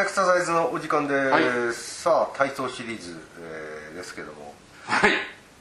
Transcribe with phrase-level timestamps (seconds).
[0.00, 1.74] エクササイズのお時間です、はい。
[1.74, 4.54] さあ体操シリーズ、えーですけども。
[4.84, 5.12] はい。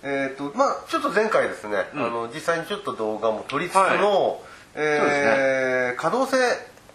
[0.04, 2.05] えっ、とまあちょっと前回ですね、うん。
[2.05, 3.96] あの実際にちょっと動画も撮りつつの、はい。
[4.76, 6.38] えー可動性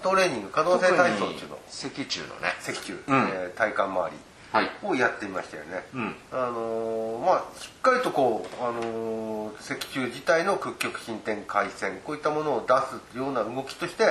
[0.03, 1.59] トレーニング可動性体操っていうの。
[1.67, 2.55] 脊柱のね。
[2.61, 3.29] 脊柱、うん。
[3.31, 4.17] えー体幹周り。
[4.53, 4.71] はい。
[4.83, 6.15] をやってみましたよね、うん。
[6.31, 12.75] あのーまあしっかりとこう、あのー脊柱自体の屈曲伸展回旋こういったものを出
[13.15, 14.05] すような動きとして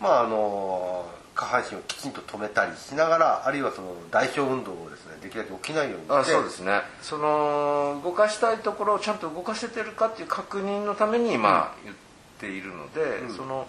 [0.00, 6.82] まああのー下半身をきちんと止めたりしながらあるいはその代償運動をですねできるだけ起きないようにしてあそうですね。
[7.00, 11.96] その動かしたいところをちゃんと動かせてるかっていう確認のためにまあ言っ
[12.38, 13.36] ているので、うん。
[13.36, 13.66] その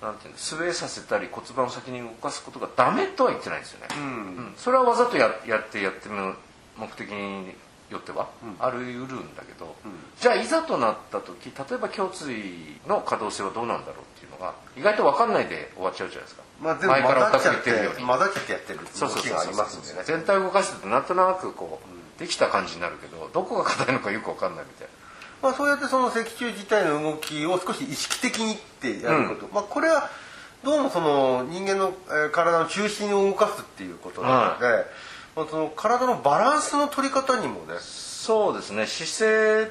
[0.00, 4.04] なんていうのスウェーさせたり骨盤を先に動かすことがダメとは言ってないんですよね、うん。
[4.04, 4.08] う
[4.40, 4.54] ん。
[4.56, 6.14] それはわざとややってやってる
[6.78, 7.54] 目的に
[7.90, 8.56] よってはうん。
[8.60, 9.92] あるうるんだけど、うん。
[10.18, 20.04] じゃあいざとなった時例えば胸椎の可動性はどうなんだろうっていうのが意外と分かんないで終わっちゃうじゃないですか、まあ、前からおたく言ってるようにて混ざっちゃってやってる動きがありますんでね。
[20.04, 25.04] 全体を動かしてるとなんとなくこうできた感じになるけどどこが硬いのかよく分かんないみたいな。
[25.42, 30.08] まあ、そうやってその脊柱自体の動きを少し意識的にってやること、まあ、これは
[30.64, 34.86] どうもその人間のえー体の中心を動かすっていうことなので、
[35.36, 37.74] まあ、その体のバランスの取り方にもね。
[37.80, 38.86] そうですね。
[38.86, 39.70] 姿勢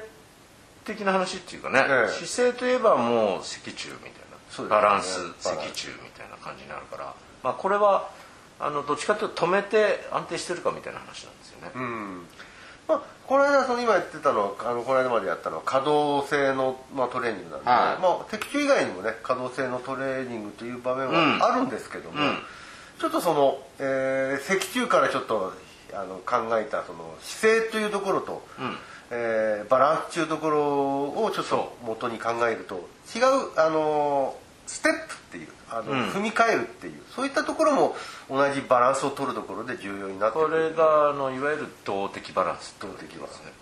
[0.84, 2.24] 的な話っていうかね、ええ。
[2.24, 4.23] 姿勢といえばもう脊柱みたいな、
[4.62, 8.08] バランス脊柱みたいな感じになるから、まあ、これは
[8.60, 12.26] あのどっちかというと止めて安定してるかみたいな話なんですよね、うん。
[12.86, 18.02] まあ、この間その今やってたのはあのこの間までやったのは可動性の、まあ、トレーニングなんで、はい。
[18.02, 21.38] まあ、脊柱以外にもね可動性のトレーニングという場面うん。
[21.38, 22.38] はあるんですけども、うん。
[23.00, 25.52] ちょっとその、えー脊柱からちょっと
[25.92, 28.76] あの考えたその姿勢というところと、うん。
[29.10, 30.60] えーバランスというところ
[31.24, 34.36] をちょっと元に考えると違うあの
[34.74, 36.08] ステップっていうあの、うん。
[36.08, 37.96] 踏み替えるっていうそういったところも
[38.28, 43.38] 同じバランスを取るところで重要になってくこるれがあのいわゆる動的バランス動的バランス。
[43.38, 43.52] ですね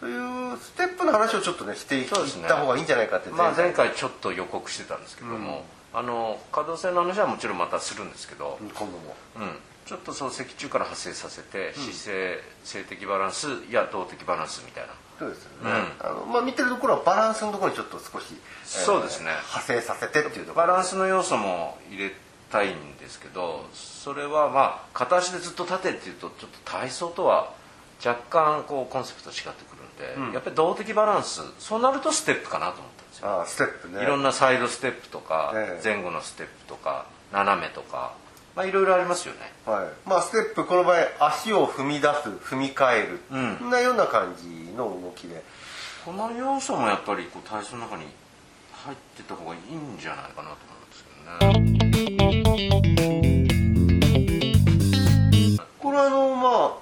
[0.00, 3.92] というステップの話をちょっとねしていった方がいいんじゃないかってまあ、前回。
[3.94, 5.98] ちょっと予告してたんですけども、うん。
[5.98, 9.14] あの可動性の話はもちろんまたするんですけど、今度も。
[9.36, 9.50] うん、
[9.84, 18.34] ちょっとそう脊柱から発生させて、姿勢性的バランスや動的バランスみたいなそうですよね、あのまあ、見てるところはバランスのところにちょっと少し、
[18.64, 19.26] そうですね。
[19.26, 20.66] 派生させてっていうところ。
[20.66, 22.12] バランスの要素も入れ
[22.50, 27.54] たいんですけどそれはまあ片足でずっと立てっていうとちょっと体操とは
[28.04, 30.32] 若干こうコンセプト違ってくるんで、うん。
[30.32, 33.28] やっぱり動的バランスそうなるとステップかなと思ったんですよ。
[33.28, 34.02] ああステップね。
[34.02, 35.84] いろんなサイドステップとか、ええ。
[35.84, 38.12] 前後のステップとか斜めとか
[38.54, 39.40] まあいろいろありますよね。
[39.64, 43.56] はい、まあステップこの場合足を踏み出す踏み替える、うん。
[43.58, 44.46] そんなような感じ
[44.76, 45.42] の動きで。
[46.04, 48.04] この要素もやっぱりこう体操の中に
[48.84, 51.22] 入ってた方がいいんじゃないかなと思うんですけど
[55.56, 55.58] ね。
[55.78, 56.78] これはあのま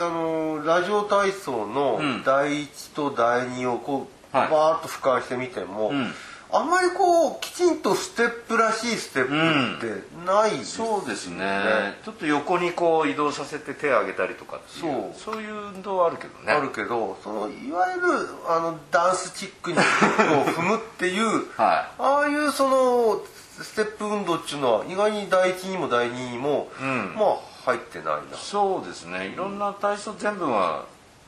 [0.00, 2.22] ああのラジオ体操のうん。
[2.24, 4.50] 第一と第二をこう、はい。
[4.50, 6.12] バーッと俯瞰してみても、うん
[6.52, 11.98] あんまりこうきちんとステップらしいステップってないですよそうですね。
[12.04, 15.18] ちょっと横にこう移動させて手を上げたりとかそう。
[15.18, 16.52] そういう運動はあるけどね。
[16.52, 18.08] あるけどそのいわゆる
[18.48, 23.20] あのダンスチックにを踏むっていう はああいうその
[23.62, 27.14] ステップ運動っていうのは意外に第一にも第二にも、うん。
[27.16, 29.28] まあ入ってないな、そうですね。
[29.28, 30.84] いろんな体操全部は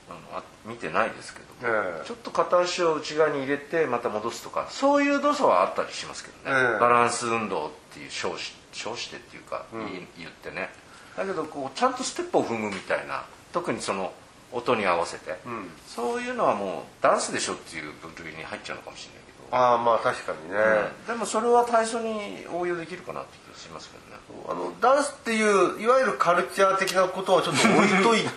[0.09, 2.07] あのあ見てないですけどええ。
[2.07, 6.81] ちょっと片足を内側に入れてまた戻すとかそういう動作はあったりしますけどね、ええ。
[6.81, 9.87] バランス運動っていう称し称してっていうか、うん。
[10.19, 10.71] 言ってね。
[11.17, 14.13] だけどこうちゃんとステップを踏むみたいな特にその
[14.53, 15.71] 音に合わせて、うん。
[15.87, 20.59] そういうのはもうダンスでしょっていう部類に入っちゃうのかもしれないけど、ああまあ確かにね、
[21.01, 21.07] うん。
[21.07, 24.17] でもそれは体操に応用できるかなって気がしますけどね。
[24.49, 28.29] あのダンスっていういわゆるカルチャー的なことはちょっと置いといて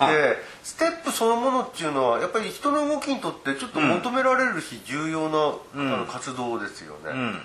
[0.63, 5.93] ステップそのものっていうのはやっぱり人の動きにとってちょっと求められるし、重要な、うん。
[5.93, 7.41] あの活動ですよね、うん。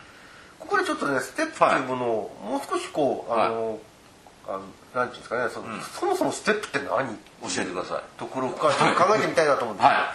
[0.58, 3.78] ここでちょっとねステップというものをもう少しこう、あの
[4.46, 4.60] あの
[4.94, 7.17] なんていうんですかねその、そもそもステップって何？
[7.43, 8.02] 教えてください。
[8.19, 10.14] ところからちょっと考えてみたいなと思うんですけど、はい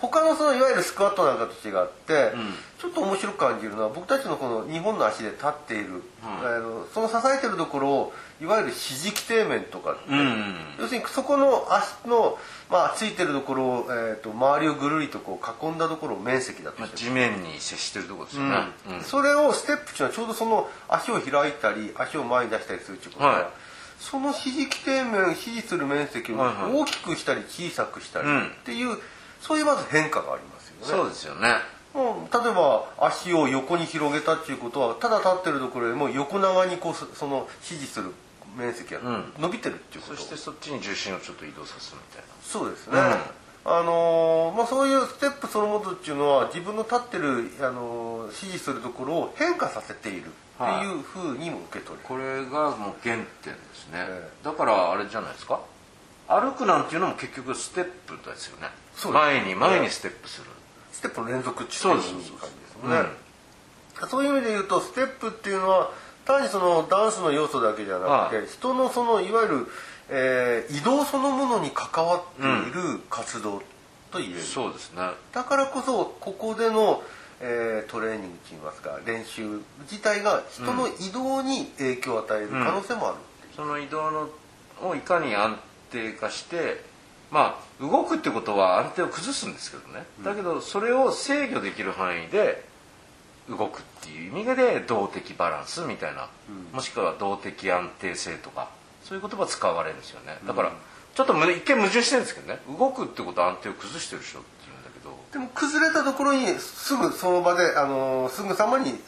[0.00, 2.54] 他のそのいわゆるスクワットなんかと違って、うん。
[2.78, 8.12] ちょっと面白く感じるのは僕たちのこの2本の足で立っている、あのその支えてるところを
[8.42, 10.18] いわゆる支持基底面とかって、うん。
[10.18, 12.38] うん要するにそこの足の、
[12.70, 18.56] まあ、ついてるところを、えー、と周りをぐるりとこう囲んだところを面積だとまあ、地面に接してるところですよね、
[18.90, 19.00] うん。
[19.00, 23.46] それをステップっていうのはちょうどその足を開いたり足を前に出したりするっていうことは、はい。
[23.98, 26.72] その支持基底面支持する面積をはいはい。
[26.72, 28.46] 大きくしたり小さくしたりうん。
[28.48, 28.98] っていう、
[29.40, 30.86] そういうまず変化がありますよね。
[30.86, 31.54] そうですよね。
[31.94, 38.12] もう例えば足を横に広げたっていうことはただ立ってるところよりも横長にこうそその支持する
[38.56, 39.32] 面積がうん。
[39.38, 41.98] 伸びてるっていうこと、そしてそっちに重心をちょっと移動させる。
[42.10, 42.98] みたいなそうですね、
[43.64, 50.28] あのーまあ、そういうステップそのものっていうのは自分の立ってる、あのー指示するところを変化させているっ
[50.58, 54.28] ていうふうにも受け取れる、これがもう原点ですね、え。
[54.42, 55.60] だからあれじゃないですか？
[56.28, 58.68] 歩くなんていうのも結局ステップですよね。
[59.12, 60.46] 前に前にステップする、
[60.92, 65.90] ステップの連続っていうそう感じですね、そういう意味で言うとステップっていうのは
[66.24, 68.46] 単にそのダンスの要素だけじゃなくて、はい。
[68.46, 69.66] 人のそのいわゆる、
[70.08, 73.62] えー移動そのものに関わっている活動
[74.10, 75.10] と言える、そうですね。
[75.32, 77.02] だからこそここでの、
[77.40, 84.28] えートレーニングといいますか練習自体が人の移動に影響を与える可能性もあるっていう、その移動の
[84.82, 85.58] をいかに安
[85.90, 86.82] 定化して
[87.30, 92.64] まあ動くってことは安定を崩すんですけどね、だけどそれを制御できる範囲で
[93.48, 96.28] 動くっていう意味で動的バランスみたいな、
[96.72, 98.70] もしくは動的安定性とか
[99.04, 100.38] そういう言葉使われるんですよね。
[100.46, 100.72] だから、
[101.14, 102.58] ちょっとむ一見矛盾してるんですけどね。
[102.78, 105.16] 動くってことは安定を崩してるでしょって言うんだけど。
[105.32, 108.98] でも崩れたところにすぐその場であのすぐさまに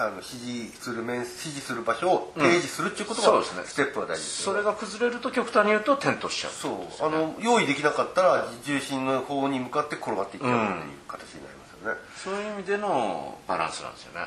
[0.00, 0.26] あの指
[0.70, 3.62] 示する面指示する場所を提示するっていうことが、そうですね。
[3.66, 4.60] ステップは大事ですよね。
[4.60, 6.52] それが崩れると極端に言うと転倒しちゃう。
[6.52, 7.06] そう。
[7.06, 14.26] あの用意できなかったら重心の方に向かって転がっていっちゃうっていう形になりますよね、そういう意味でのバランスなんですよね、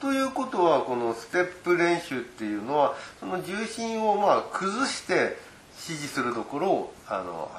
[0.00, 5.36] ということはこのステップ練習っていうのはその重心をまあ崩して
[5.86, 7.50] 指示するところをあの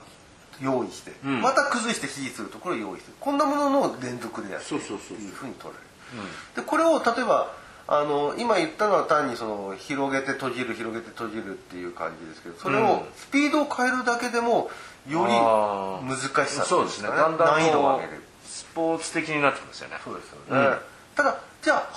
[0.61, 1.41] 用意して、うん。
[1.41, 4.97] また崩して指示するところを用意するこんなものの連続でやってるという
[5.31, 5.79] ふうに取れ
[6.21, 7.51] る、でこれを例えば
[7.87, 12.85] あの今言ったのは単にその広げて閉じる広げて閉じるっていう感じですけどそれうん。
[12.85, 14.69] をスピードを変えるだけでも
[15.07, 17.09] より難しさっていそうですね。
[17.09, 18.17] だんだん難易度をこ上げる。
[18.17, 19.97] うスポーツ的になってきますよね。
[20.03, 20.77] そうですよね、
[21.15, 21.89] ただじゃあ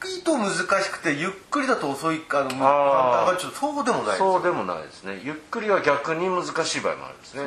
[0.00, 0.50] 速いと難
[0.82, 5.20] しくてゆっくりだと遅いあの簡単がちょっとそうでもないですよそうでもないですね。
[5.24, 7.42] ゆっくりは逆に難しい場合もあるんですね。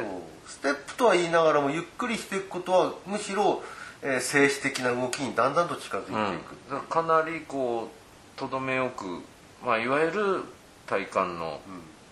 [0.48, 3.64] ステップとは言いながらもゆっくりしていくことはむしろ、
[4.02, 6.40] えー静止的な動きにだんだんと近づいてい
[6.70, 7.90] く、うん、かなりこ
[8.36, 9.22] うとどめよく、
[9.64, 10.44] まあ、いわゆる
[10.88, 11.62] 体幹の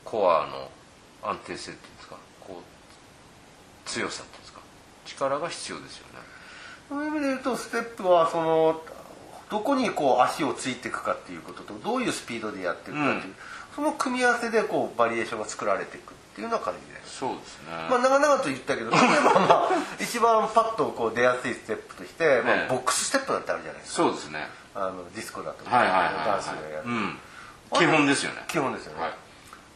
[0.06, 0.70] コアの
[1.28, 2.16] 安定性っていうんですか。
[2.42, 4.62] こう強さっていうんですか。
[5.06, 6.20] 力が必要ですよね。
[6.88, 8.82] そういう意味で言うとステップはその
[9.50, 13.36] どこにこう足をついていくかっていうこととどういうスピードでやっていくかっていう、うん。
[13.76, 19.70] その組み合わせでこうバリエーションが作られていくっていうような感じですそうですね、まあ、長々と言ったけど例えばまあ
[20.00, 24.04] 一番パッとこう出やすいステップとして、まあええボックスステップなんてあるじゃないですか。
[24.04, 24.48] そうですね。
[24.76, 27.18] あのディスコだとか、はいはいはいはいダンスでやる、うん、
[27.74, 28.44] 基本ですよね。
[28.48, 29.12] 基本ですよね、はい。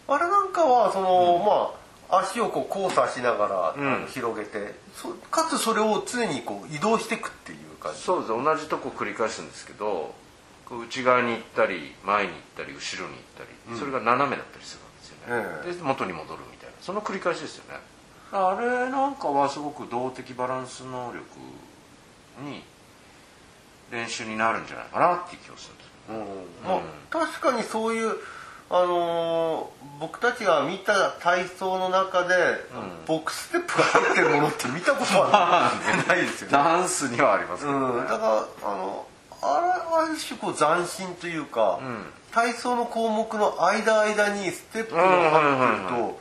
[0.08, 8.00] あれなんかはその、まあ足をこう交差しながら、広げてそかつそれを常にこう移動していくっていう感じ。
[8.00, 10.16] そうです同じとこ繰り返すんですけど
[10.66, 16.76] こう内側に行ったり前に行ったり後ろに行ったり、それが斜めだったりするんですよね、えで元に戻るみたいな。
[16.82, 17.80] その繰り返しですよね。
[18.32, 21.24] あれなんかはすごく動的バランス能力
[22.42, 22.64] に
[23.92, 26.20] 練習になるんじゃないかなっていう気がするんですけうん。
[26.68, 28.16] まあ、確かにそういう、
[28.72, 32.36] あのー僕たちが見た体操の中で、
[33.08, 35.72] ボックスステップが入ってるものって見たことは
[36.06, 36.52] ないですよね。
[36.52, 39.08] ダンスにはありますね、うん、だからあの
[39.42, 42.06] ある種こう斬新というか、ん。
[42.34, 46.20] 体操の項目の間間にステップが入ってると、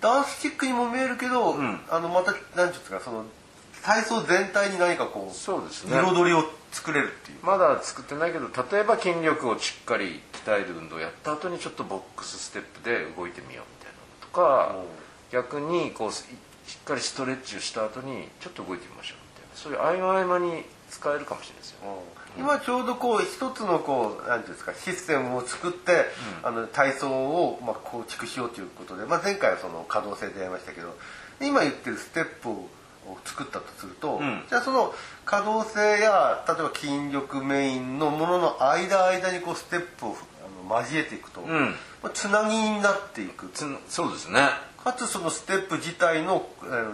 [0.00, 1.84] ダンスチックにも見えるけど、ん。
[1.90, 3.24] あのまた何ていうんですかその
[3.82, 5.98] 体操全体に何かこうそうですね。
[5.98, 7.38] 彩りを作れるっていう。
[7.42, 14.76] まだ作ってないけど例えば筋力をしっかり鍛える運動をやった後にちょっとボックスステップで動いてみようみたいなのとか、
[15.32, 16.24] 逆にこうし
[16.66, 19.56] しっかりストレッチをした後にちょっと動いてみましょうみたいな。
[19.56, 21.78] そういう合間合間に使えるかもしれないですよ、
[22.38, 26.06] 今ちょうどこう一つのこうなんていうんですかシステムを作って、
[26.44, 30.96] あの体操をまあ構築しようということで、まあ、前回はその可動性でやりましたけど
[31.40, 32.68] 今言ってるステップを
[33.24, 34.44] 作ったとすると、ん。
[34.48, 34.94] じゃあその
[35.24, 40.16] 可動性や例えば筋力メインのものの間間にこうステップを
[40.68, 41.46] あの交えていくと、ん。
[42.02, 43.48] まあ、つなぎになっていく。
[43.52, 44.40] つそうですね。
[44.86, 46.46] かつそのステップ自体の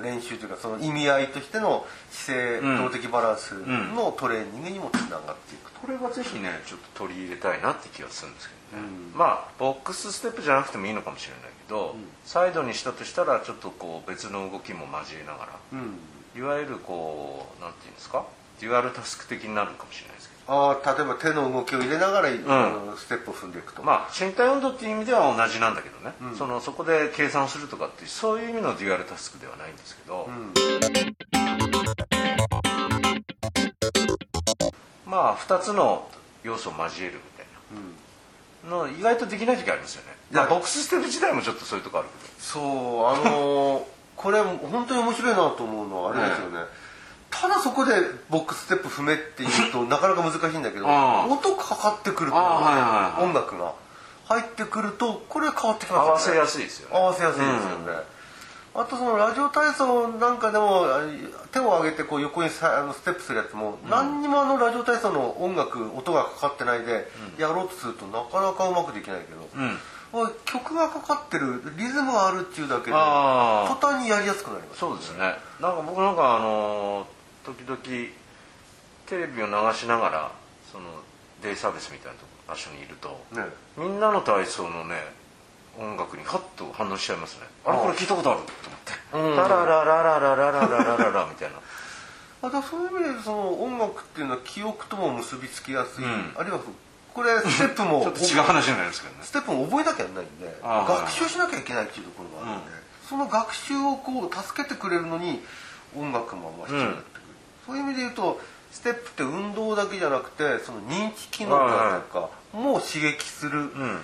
[0.03, 3.53] 練習というかその意味合いとしての姿勢、うん動的バランス
[3.95, 5.81] のトレーニングにもつながっていくと。
[5.81, 11.43] これはぜひねちょっと取り入れたいなって気がするんですけどね、まあボックスステップじゃなくてもいいのかもしれない
[11.73, 15.99] けど、サイドにしたとしたらちょっとこう別の動きも交えながら、うん。
[16.39, 18.27] いわゆるこうなんていうんですか？
[18.61, 20.53] デュアルタスク的になるかもしれないですけど。
[20.53, 22.33] ああ例えば手の動きを入れながら、あ
[22.71, 30.29] のステップを踏んでいくと、まあ身体運動っていう意味では同じなんだけどね、そのそこで計算をするとかっていうそういう意味のデュアルタスクではないんですけど、
[35.07, 36.09] まあ2つの
[36.45, 37.81] 要素を交えるみたいな
[38.65, 40.43] の意外とできない時ありますよね、いや。
[40.43, 42.35] まあ、ボックスステップ自体もちょっとそういうとこあるけど。
[42.39, 42.63] そう
[43.07, 43.83] あのー
[44.15, 46.61] これ本当に面白いなと思うのはあれですよね、
[47.29, 47.93] ただそこで
[48.31, 53.73] ボックスステップ踏めっていうと なかなか難しいんだけど音かかってくると、音楽が
[54.29, 56.41] 入ってくるとこれ変わってきますよね。
[56.41, 56.97] 合わせやすいですよね。
[56.97, 58.03] 合わせやすいですよね、
[58.75, 61.03] あとそのラジオ体操なんかでもあ
[61.53, 67.07] 手を上げてこう横にさあのステップするやつも、何にもあのラジオ体操の音楽音がかかってないで
[67.39, 69.79] やろうとするとなかなかうまくできないけど、うん
[70.13, 72.97] まあ曲がかかってるリズムがあるっていうだけで途
[73.81, 74.81] 端にやりやすくなります。
[74.81, 75.21] そうですね。
[75.59, 77.07] なんか僕なんかあの
[77.45, 77.79] 時々
[79.07, 80.33] テレビを流しながら
[80.71, 80.85] その
[81.43, 83.45] デイサービスみたいなとこ場所にいるとね。
[83.79, 84.97] みんなの体操のね
[85.79, 87.47] 音楽にハッと反応しちゃいますね。
[87.65, 88.41] あれこれ聞いたことある？
[88.43, 88.69] と
[89.15, 89.41] 思って。
[89.41, 91.57] ラララララララララララみたいな
[92.43, 96.61] またそういう意味でその音楽っていうのは記憶とも結びつきやすい、うんあるいは
[97.15, 102.71] これステップもちょっと違う話になりますけどねステップも覚えなきゃいけないんでああ学習しなきゃいけないっていうところがあるんで、
[103.09, 105.41] その学習をこう助けてくれるのに
[105.95, 107.23] 音楽もまあ必要になってくる、
[107.67, 113.99] そういう意味で言うとステップって運動だけじゃなくてその認知機能だとかも刺激する、うん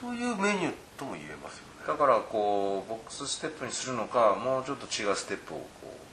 [0.00, 1.86] そういうメニューとも言えますよね。
[1.86, 5.66] だからこうボックスステップにするのかもうちょっと違うステップをこ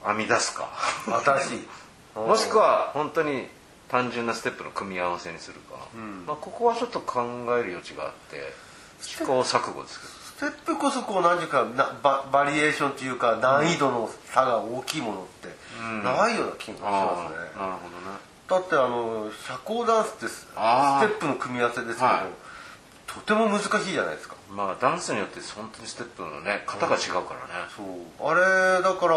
[0.04, 0.70] う編み出すか。
[1.24, 1.68] 新しい。
[2.18, 3.48] もしくは本当に
[3.88, 6.26] 単純なステップの組み合わせにするか、ん。
[6.26, 8.54] まあ、ここはちょっと考える余地があって
[9.02, 10.12] 試行錯誤ですけど。
[10.40, 15.50] ステップこそこう何かなババリエーションというか難易度の差が大きいものって
[15.84, 16.04] ん。
[16.04, 18.30] ないような気がしますね、なるほどね。
[18.48, 22.24] だってあの社交ダンスってスステップの組み合わせですけど、はい。
[23.06, 28.28] とても難しいじゃないですかまあダンスによって本当にステップのね型が違うからね、そう。
[28.28, 29.16] あれだから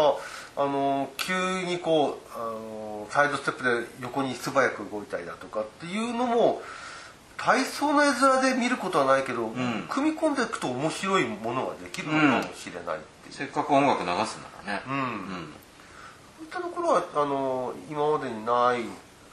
[0.55, 6.61] あの急にこうあのサイドステップで横に素早く動いたりだとかっていうのも
[7.37, 9.85] 体操の絵面で見ることはないけど、ん。
[9.89, 14.83] 組み込んでいくと面白いものができるのかもしれないっていう、せっかく音楽流すならね。
[14.87, 14.93] うん。
[14.93, 15.53] うん
[16.37, 18.83] そういったところはあの今までにない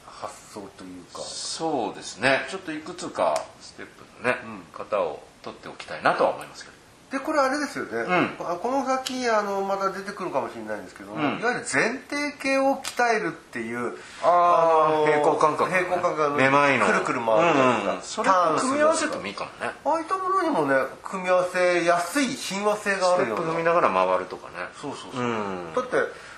[0.07, 1.21] 発想というか。
[1.21, 2.47] そうですね。
[2.49, 4.39] ちょっといくつかステップのね、
[4.77, 6.81] 型を取っておきたいなとは思いますけど。
[7.11, 8.37] でこれあれですよね、ん。
[8.39, 11.41] あこの先あのまだ出てくるかもしれないんですけども、うん。
[11.41, 15.01] いわゆる前提系を鍛えるっていうあー。
[15.01, 16.87] の平行感覚、平行感覚めまいの。
[16.87, 18.31] くるくる回るやつが、うんうんそれ
[18.61, 19.73] 組み合わせてもいいかもね。
[19.85, 23.45] ああいったものにもね組み合わせやすい親和性があステッるような。
[23.45, 24.55] プ踏みながら回るとかね。
[24.81, 25.75] そうそうそう、うん。
[25.75, 25.97] だって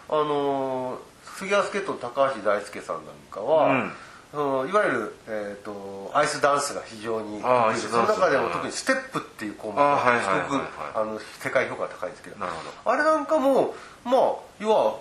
[0.08, 0.98] あのー
[1.36, 3.92] フィギュアスケートの高橋大輔さんなんかは、うん
[4.32, 9.98] そのいわゆる、えー、とアイスダンスが非常にその中でも特にステップっていう項目が
[10.48, 10.62] すごく
[10.94, 12.52] あの世界評価が高いんですけどなる
[12.84, 13.74] ほあれなんかも
[14.04, 14.14] まあ
[14.58, 14.96] 要は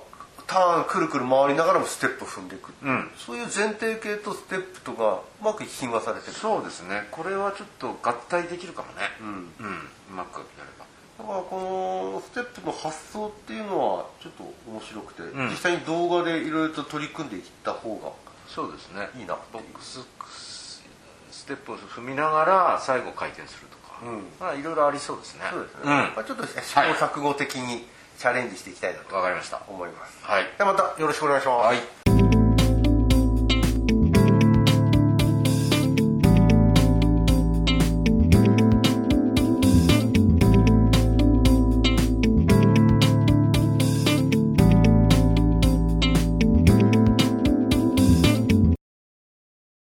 [0.51, 3.09] ターンくるくる回りながらもステップ踏んでいくう、うん。
[3.15, 6.33] そういう前提系とステップとかうまく親和されてる。
[6.33, 7.07] そうですね。
[7.09, 9.07] これはちょっと合体できるかもね。
[9.21, 9.27] うん。
[9.27, 9.43] うん。
[10.11, 10.85] うまくやれば。
[11.19, 15.49] だからこのステップの発想っていうのはちょっと面白くて、ん。
[15.49, 18.11] 実際に動画でいろいろと取り組んでいった方が
[18.53, 19.09] そうですね。
[19.17, 19.37] いいな。
[19.53, 20.01] ボックス
[21.31, 24.23] ステップを踏みながら最後回転するとか、うん。
[24.39, 25.41] まあいろいろありそうですね。
[25.49, 25.87] そうですね、うん。
[25.87, 27.85] まあ、ちょっと試行錯誤的に
[28.19, 29.61] チャレンジしていきたいなとわかりました。
[29.67, 30.43] 思います、はい。
[30.57, 32.00] ではまたよろしくお願いします、はい